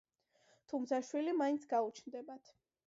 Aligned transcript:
თუმცა 0.71 1.01
შვილი 1.11 1.37
მაინც 1.43 1.71
გაუჩნდებათ. 1.77 2.55